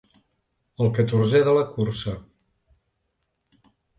[0.85, 2.15] El catorzè de la cursa.